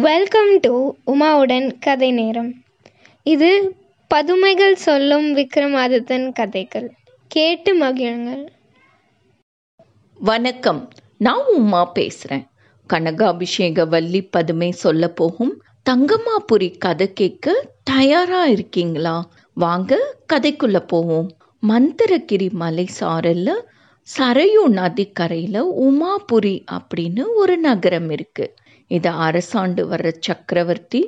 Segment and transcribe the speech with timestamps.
[0.00, 2.54] Welcome to உமாவுடன் கதை நேரம்.
[3.22, 3.76] இது
[4.08, 6.92] பதுமைகள் சொல்லும் விக்ரமாதித்தன் கதைகள்.
[7.28, 8.46] கேட்டு மகிழுங்கள்.
[10.18, 10.88] வணக்கம்.
[11.18, 12.44] நான் உமா பேசுறேன்.
[12.92, 19.30] கனகாபிஷேக வள்ளி பதுமை சொல்ல போகும் தங்கம்மாபுரி கதை கேட்க தயாரா இருக்கீங்களா?
[19.54, 21.30] வாங்க கதைக்குள்ள போவோம்.
[21.68, 23.50] மந்திரகிரி மலை சாரல்ல
[24.18, 28.54] சரையு நதிக்கரையில உமாபுரி அப்படின்னு ஒரு நகரம் இருக்கு.
[28.90, 31.00] இதை அரசாண்டு வர்ற சக்கரவர்த்தி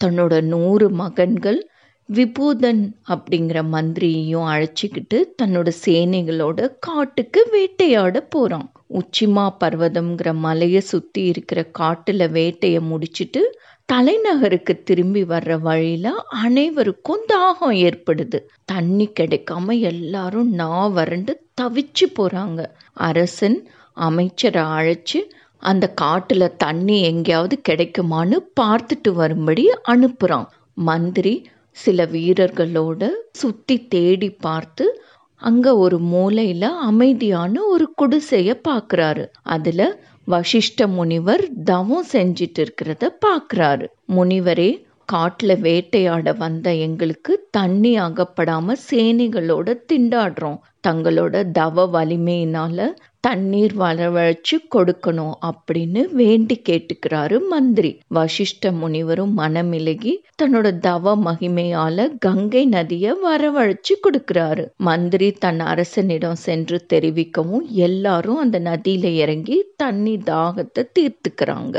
[0.00, 1.60] தன்னோட நூறு மகன்கள்
[2.08, 12.30] விபூதன் அப்படிங்கிற மந்திரியையும் அழைச்சிக்கிட்டு தன்னோட சேனைகளோட காட்டுக்கு வேட்டையாட போகிறான் உச்சிமா பர்வதம்ங்கிற மலையை சுற்றி இருக்கிற காட்டில்
[12.30, 13.42] வேட்டையை முடிச்சுட்டு
[13.88, 16.10] தலைநகருக்கு திரும்பி வர்ற வழியில்
[16.42, 18.38] அனைவருக்கும் தாகம் ஏற்படுது.
[18.64, 22.60] தண்ணி கிடைக்காம எல்லாரும் நான் வறண்டு தவிச்சு போகிறாங்க
[23.02, 23.58] அரசன்
[23.96, 25.18] அமைச்சரை அழைச்சி
[25.56, 30.46] அந்த காட்டுல தண்ணி எங்கேயாவது கிடைக்குமான்னு பார்த்துட்டு வரும்படி அனுப்புறான்.
[30.74, 35.02] மந்திரி சில வீரர்களோட சுத்தி தேடி பார்த்து
[35.36, 39.26] அங்க ஒரு மூலையில அமைதியான ஒரு குடிசைய பாக்குறாரு.
[39.42, 43.86] அதுல வசிஷ்ட முனிவர் தவம் செஞ்சிட்டு இருக்கிறத பாக்குறாரு.
[44.04, 50.60] முனிவரே காட்டுல வேட்டையாட வந்த எங்களுக்கு தண்ணி அகப்படாம சேனைகளோட திண்டாடுறோம்.
[50.88, 52.86] தங்களோட தவ வலிமையினால
[53.20, 58.00] தண்ணீர் வரவழைச்சு கொடுக்கணும் அப்படின்னு வேண்டி கேட்டுக்கிறாரு மந்திரி.
[58.14, 64.66] வசிஷ்ட முனிவரும் மனமிலகி தன்னோட தவ மகிமையால கங்கை நதிய வரவழைச்சு கொடுக்கிறாரு.
[64.76, 71.76] மந்திரி தன் அரசனிடம் சென்று தெரிவிக்கவும் எல்லாரும் அந்த நதியில இறங்கி தண்ணி தாகத்தை தீர்த்துக்கிறாங்க.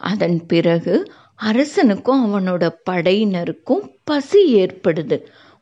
[0.00, 0.94] அதன் பிறகு
[1.42, 5.16] அரசனுக்கும் அவனோட படையினருக்கும் பசி ஏற்படுது.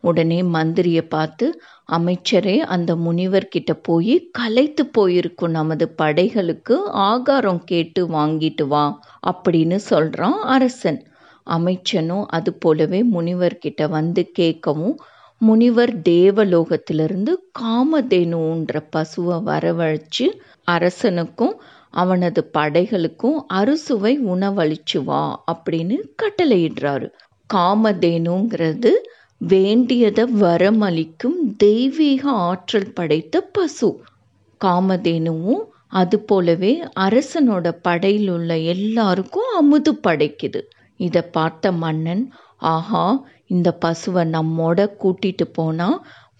[0.04, 1.46] உடனே மந்திரியை பார்த்து
[1.92, 6.76] அமைச்சரே அந்த முனிவர்கிட்ட போய் கலைத்து போயிருக்கும் நமது படைகளுக்கு
[7.08, 8.84] ஆகாரம் கேட்டு வாங்கிட்டு வா
[9.26, 11.00] அப்படின்னு சொல்கிறான் அரசன்.
[11.46, 14.96] அமைச்சனும் அது போலவே முனிவர்கிட்ட வந்து கேட்கவும்
[15.40, 20.26] முனிவர் தேவலோகத்திலிருந்து காமதேனுன்ற பசுவை வரவழைச்சு
[20.68, 21.54] அரசனுக்கும்
[21.94, 27.08] அவனது படைகளுக்கும் அறுசுவை உணவளிச்சு வா அப்படின்னு கட்டளையிடுறாரு.
[27.50, 28.92] காமதேனுங்கிறது
[29.40, 33.90] வேண்டியதை வரமளிக்கும் தெய்வீக ஆற்றல் படைத்த பசு.
[34.60, 35.62] காமதேனுவும்
[35.92, 40.60] அது போலவே அரசனோட படையில் உள்ள எல்லாருக்கும் அமுது படைக்குது.
[41.00, 42.24] இதை பார்த்த மன்னன்
[42.72, 43.04] ஆஹா
[43.46, 45.88] இந்த பசுவை நம்மோட கூட்டிட்டு போனா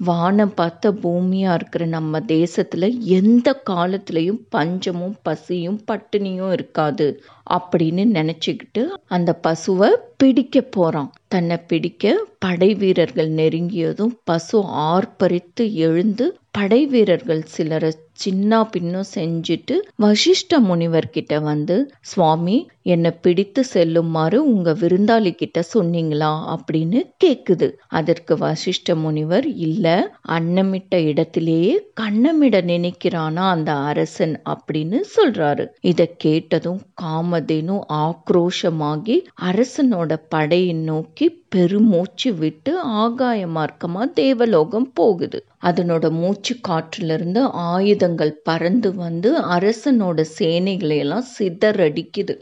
[0.01, 7.09] வானம் பார்த்த பூமியாக இருக்கிற நம்ம தேசத்தில் எந்த காலத்துலேயும் பஞ்சமும் பசியும் பட்டினியும் இருக்காது
[7.51, 16.81] அப்படின்னு நினச்சிக்கிட்டு அந்த பசுவை பிடிக்க போகிறான் தன்னை பிடிக்க படை வீரர்கள் நெருங்கியதும் பசு ஆர்ப்பரித்து எழுந்து படை
[16.87, 25.33] வீரர்கள் சிலரை சின்ன பின்னும் செஞ்சுட்டு வசிஷ்ட முனிவர் கிட்ட வந்து சுவாமி என்னை பிடித்து செல்லுமாறு உங்க விருந்தாளி
[25.35, 26.31] கிட்ட சொன்னீங்களா?
[26.55, 27.69] அப்படின்னு கேக்குது.
[27.93, 29.87] அதற்கு வசிஷ்ட முனிவர் இல்ல
[30.29, 34.35] அன்னமிட்ட இடத்திலேயே கண்ணமிட நினைக்கிறானா அந்த அரசன்?
[34.49, 35.67] அப்படின்னு சொல்றாரு.
[35.85, 39.99] இத கேட்டதும் காமதேனு ஆக்ரோஷமாகி அரசனோட
[40.29, 45.39] படையை நோக்கி பெருமூச்சு விட்டு ஆகாய மார்க்கமா தேவலோகம் போகுது.
[45.65, 47.41] அதனோட மூச்சு காற்றிலிருந்து
[48.13, 52.35] ஆயுதங்கள் பறந்து வந்து அரசனோட சேனைகளை எல்லாம் சிதறடிக்குது.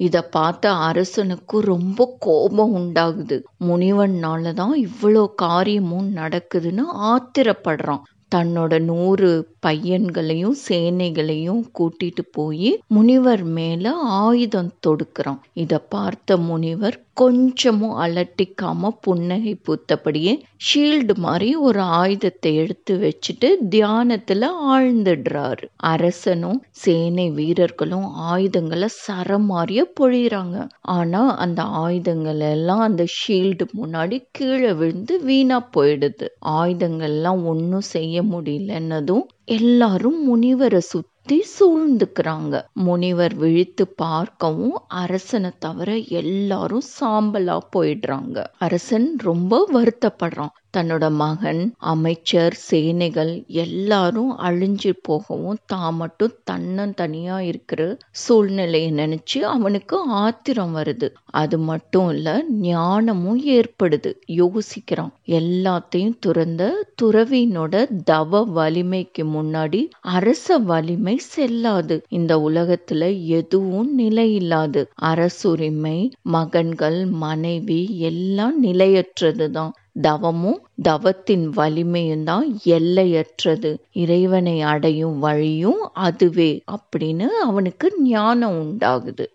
[0.00, 3.36] இதை பார்த்த அரசனுக்கு ரொம்ப கோபம் உண்டாகுது.
[3.68, 8.02] முனிவன்னால தான் இவ்வளோ காரியமும் நடக்குதுன்னு ஆத்திரப்படுறான்.
[8.34, 9.28] தன்னோட நூறு
[9.66, 15.40] பையன்களையும் சேனைகளையும் கூட்டிட்டு போய் முனிவர் மேல ஆயுதம் தொடுக்கிறான்.
[15.54, 20.32] இத பார்த்த முனிவர் கொஞ்சமும் அலட்டிக்காம புன்னகை பூத்தபடியே
[20.66, 25.64] ஷீல்டு மாதிரி ஒரு ஆயுதத்தை எடுத்து வச்சுட்டு தியானத்துல ஆழ்ந்துடுறாரு.
[25.76, 30.56] அரசனும் சேனை வீரர்களும் ஆயுதங்களை சரமாரிய பொழியறாங்க.
[30.80, 36.28] ஆனா அந்த ஆயுதங்கள் எல்லாம் அந்த ஷீல்டு முன்னாடி கீழே விழுந்து வீணா போயிடுது.
[36.58, 42.62] ஆயுதங்கள்லாம் ஒன்னும் செய்ய முடியலன்னதும் எல்லாரும் முனிவரை சுத்தி சூழ்ந்துக்கிறாங்க.
[42.72, 48.44] முனிவர் விழித்து பார்க்கவும் அரசனை தவிர எல்லாரும் சாம்பலா போயிடுறாங்க.
[48.58, 50.54] அரசன் ரொம்ப வருத்தப்படுறான்.
[50.76, 53.32] தன்னோட மகன் அமைச்சர் சேனைகள்
[53.64, 57.82] எல்லாரும் அழிஞ்சு போகவும் தான் மட்டும் தன்னன் தனியா இருக்கிற
[58.22, 61.08] சூழ்நிலையை நினைச்சு அவனுக்கு ஆத்திரம் வருது.
[61.34, 62.28] அது மட்டும் இல்ல
[62.62, 64.10] ஞானமும் ஏற்படுது.
[64.36, 65.12] யோசிக்கிறான்.
[65.38, 66.62] எல்லாத்தையும் துறந்த
[67.02, 67.74] துறவியினோட
[68.04, 69.80] தவ வலிமைக்கு முன்னாடி
[70.16, 71.96] அரச வலிமை செல்லாது.
[72.10, 73.02] இந்த உலகத்துல
[73.38, 75.98] எதுவும் நிலை இல்லாது அரசுரிமை
[76.30, 83.70] மகன்கள் மனைவி எல்லாம் நிலையற்றதுதான் தவமும் தவத்தின் வலிமையும் தான் எல்லையற்றது.
[83.92, 89.26] இறைவனை அடையும் வழியும் அதுவே அப்படின்னு அவனுக்கு ஞானம் உண்டாகுது.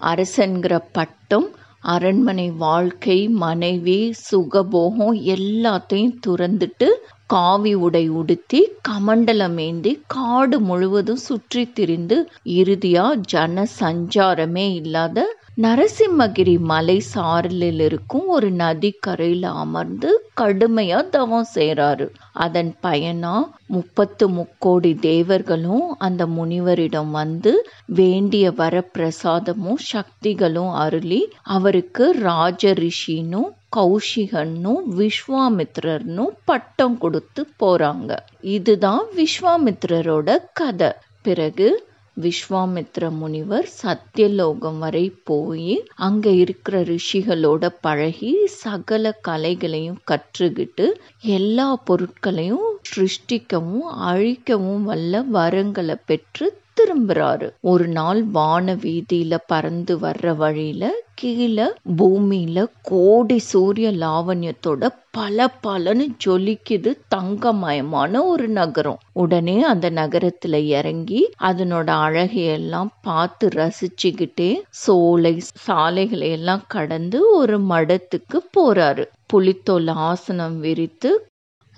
[0.00, 1.48] அரசன்கிற பட்டம்
[1.80, 6.88] அரண்மனை வாழ்க்கை மனைவி சுகபோகம் எல்லாத்தையும் துறந்துட்டு
[7.30, 12.16] காவி உடை உடுத்தி கமண்டலம் ஏந்தி காடு முழுவதும் சுற்றி திரிந்து
[12.54, 15.24] இறுதியா ஜன சஞ்சாரமே இல்லாத
[15.64, 20.10] நரசிம்மகிரி மலை சாரலில் இருக்கும் ஒரு நதிக்கரையில் அமர்ந்து
[20.40, 22.06] கடுமையா தவம் செய்கிறாரு
[22.38, 23.34] அதன் பயனா
[23.66, 27.52] முப்பத்து முக்கோடி தேவர்களும் அந்த முனிவரிடம் வந்து
[27.94, 31.20] வேண்டிய வரப்பிரசாதமும் சக்திகளும் அருளி
[31.50, 38.16] அவருக்கு ராஜ ரிஷினும் கௌஷிகன்னும் விஸ்வாமித்ரனும் பட்டம் கொடுத்து போறாங்க.
[38.40, 40.90] இதுதான் விஸ்வாமித்ரரோட கதை.
[41.22, 41.86] பிறகு
[42.16, 50.86] விஸ்வாமித்ர முனிவர் சத்தியலோகம் வரை போய் அங்க இருக்கிற ரிஷிகளோட பழகி சகல கலைகளையும் கற்றுக்கிட்டு
[51.20, 56.46] எல்லா பொருட்களையும் சிருஷ்டிக்கவும் அழிக்கவும் வல்ல வரங்களை பெற்று
[56.80, 57.50] திரும்புறாரு.
[57.60, 61.66] ஒரு நாள் வான வீதியில பறந்து வர்ற வழியில கீழே
[61.96, 68.98] பூமியில கோடி சூரிய லாவண்யத்தோட பல பலன்னு ஜொலிக்குது தங்கமயமான ஒரு நகரம்.
[69.12, 79.04] உடனே அந்த நகரத்துல இறங்கி அதனோட அழகையெல்லாம் பார்த்து ரசிச்சுக்கிட்டே சோலை சாலைகளை எல்லாம் கடந்து ஒரு மடத்துக்கு போறாரு.
[79.26, 81.10] புலித்தோல் ஆசனம் விரித்து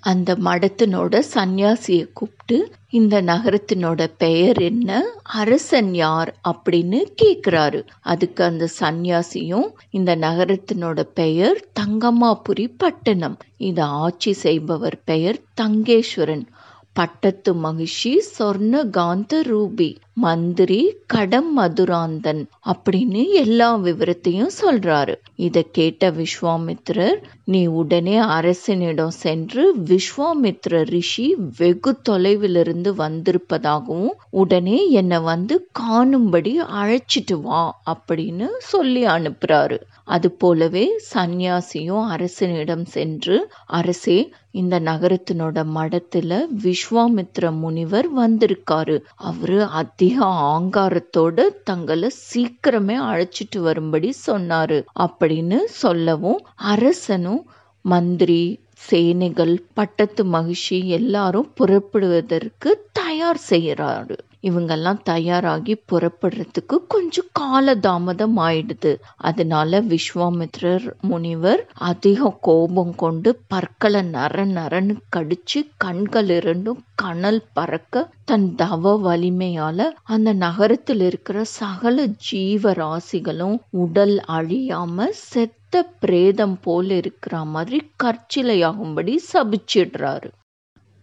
[0.01, 5.05] அந்த மடத்தினோட சந்நியாசியை கூப்பிட்டு இந்த நகரத்தினோட பெயர் என்ன?
[5.23, 6.37] அரசன் யார்?
[6.49, 7.87] அப்படின்னு கேக்குறாரு.
[8.01, 13.37] அதுக்கு அந்த சந்நியாசியும் இந்த நகரத்தினோட பெயர் தங்கம்மாபுரி பட்டணம்.
[13.57, 16.47] இதை ஆட்சி செய்பவர் பெயர் தங்கேஸ்வரன்.
[16.93, 19.97] பட்டத்து மகிஷி சொர்ணகாந்த ரூபி.
[20.19, 25.15] மந்திரி கடம் மதுராந்தன் அப்படின்னு எல்லா விவரத்தையும் சொல்றாரு.
[25.37, 31.27] இத கேட்ட விஸ்வாமித்ரர் நீ உடனே அரசனிடம் சென்று விஸ்வாமித்ர ரிஷி
[31.59, 37.61] வெகு தொலைவிலிருந்து வந்திருப்பதாகவும் உடனே என்னை வந்து காணும்படி அழைச்சிட்டு வா
[37.93, 39.79] அப்படின்னு சொல்லி அனுப்புறாரு.
[40.05, 43.37] அது போலவே சந்நியாசியும் அரசனிடம் சென்று
[43.67, 44.19] அரசே
[44.51, 48.97] இந்த நகரத்தினோட மடத்துல விஸ்வாமித்ர முனிவர் வந்திருக்காரு.
[49.15, 49.59] அவரு
[50.07, 54.79] அதிக ஆங்காரத்தோட தங்களை சீக்கிரமே அழைச்சிட்டு வரும்படி சொன்னாரு.
[54.99, 57.41] அப்படின்னு சொல்லவும் அரசனும்
[57.85, 58.43] மந்திரி
[58.87, 64.17] சேனைகள் பட்டத்து மகிழ்ச்சி எல்லாரும் புறப்படுவதற்கு தயார் செய்யறாரு
[64.49, 68.93] இவங்கெல்லாம் தயாராகி புறப்படுறதுக்கு கொஞ்சம் காலதாமதம் ஆயிடுது.
[69.23, 77.95] அதனால விஸ்வாமித்ரர் முனிவர் அதிக கோபம் கொண்டு பற்களை நர நரன்னு கடிச்சு கண்கள் இரண்டும் கனல் பறக்க
[78.25, 85.55] தன் தவ வலிமையால அந்த நகரத்தில் இருக்கிற சகல ஜீவராசிகளும் உடல் அழியாம செத்த
[86.01, 90.29] பிரேதம் போல இருக்கிற மாதிரி கற்சிலையாகும்படி சபிச்சிடுறாரு.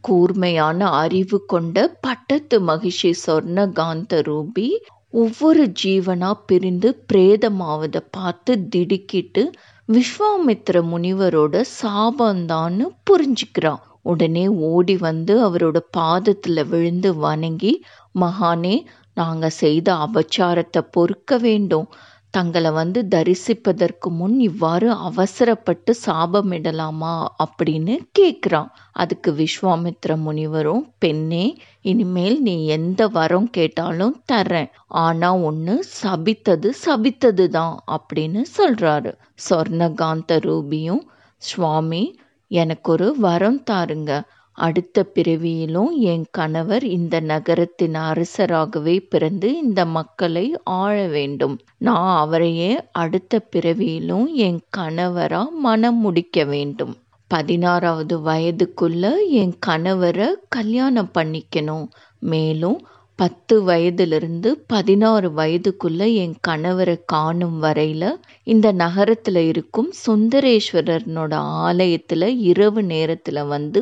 [0.03, 4.67] கூர்மையான அறிவு கொண்ட பட்டத்து மகிஷி சொர்ணகாந்த ரூபி
[5.13, 9.43] ஒவ்வொரு ஜீவனா பிரிந்து பிரேதமாவதை பார்த்து திடுக்கிட்டு
[9.89, 13.81] விஸ்வாமித்ர முனிவரோட சாபந்தான்னு புரிஞ்சுக்கிறான்.
[14.03, 17.73] உடனே ஓடி வந்து அவரோட பாதத்துல விழுந்து வணங்கி
[18.19, 18.75] மகானே
[19.17, 21.87] நாங்க செய்த அபச்சாரத்தை பொறுக்க வேண்டும்.
[22.33, 27.13] தங்களை வந்து தரிசிப்பதற்கு முன் இவ்வாறு அவசரப்பட்டு சாபமிடலாமா
[27.43, 31.45] அப்படின்னு கேட்குறான் அதுக்கு விஸ்வாமித்ர முனிவரும் பெண்ணே
[31.81, 34.71] இனிமேல் நீ எந்த வரம் கேட்டாலும் தரேன்
[35.03, 39.11] ஆனா ஒன்று சபித்தது சபித்தது தான் அப்படின்னு சொல்றாரு.
[39.49, 41.03] சொர்ணகாந்த ரூபியும்
[41.41, 42.03] சுவாமி
[42.51, 44.11] எனக்கு ஒரு வரம் தாருங்க.
[44.57, 50.45] அடுத்த பிறவியிலும் என் கணவர் இந்த நகரத்தின் அரசராகவே பிறந்து இந்த மக்களை
[50.75, 51.55] ஆள வேண்டும்.
[51.77, 56.93] நான் அவரையே அடுத்த பிறவியிலும் என் கணவரா மனம் முடிக்க வேண்டும்.
[57.31, 61.85] பதினாறாவது வயதுக்குள்ள என் கணவரை கல்யாணம் பண்ணிக்கணும்.
[62.23, 62.79] மேலும்
[63.19, 68.03] பத்து வயதிலிருந்து பதினாறு வயதுக்குள்ள என் கணவரை காணும் வரையில
[68.47, 71.33] இந்த நகரத்துல இருக்கும் சுந்தரேஸ்வரனோட
[71.65, 73.81] ஆலயத்துல இரவு நேரத்துல வந்து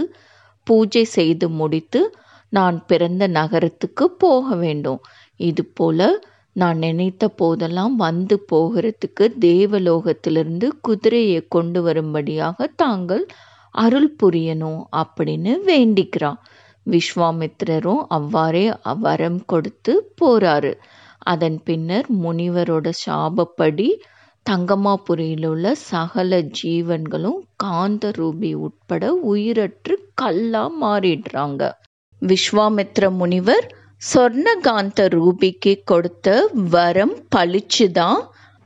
[0.67, 2.01] பூஜை செய்து முடித்து
[2.53, 5.01] நான் பிறந்த நகரத்துக்கு போக வேண்டும்.
[5.39, 5.99] இதுபோல
[6.55, 13.23] நான் நினைத்த போதெல்லாம் வந்து போகிறதுக்கு தேவலோகத்திலிருந்து குதிரையை கொண்டு வரும்படியாக தாங்கள்
[13.75, 16.39] அருள் புரியணும் அப்படின்னு வேண்டிக்கிறான்.
[16.85, 18.65] விஸ்வாமித்திரரும் அவ்வாறே
[18.99, 20.73] வரம் கொடுத்து போறாரு.
[21.25, 23.87] அதன் பின்னர் முனிவரோட சாபப்படி
[24.49, 31.71] தங்கம்மாபுரியில் உள்ள சகல ஜீவன்களும் காந்த ரூபி உட்பட உயிரற்று கல்லா மாறிடுறாங்க.
[32.21, 33.75] விஸ்வாமித்ர முனிவர்
[34.13, 38.19] சொர்ணகாந்த ரூபிக்கு கொடுத்த வரம் பளிச்சுதான்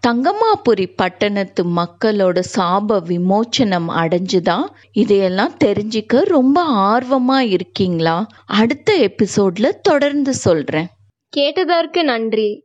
[0.07, 8.27] தங்கம்மாபுரி பட்டணத்து மக்களோட சாப விமோச்சனம் அடைஞ்சுதான் இதையெல்லாம் தெரிஞ்சுக்க ரொம்ப ஆர்வமா இருக்கீங்களா?
[8.45, 10.87] அடுத்த எபிசோட்ல தொடர்ந்து சொல்றேன்.
[11.29, 12.64] கேட்டதற்கு நன்றி.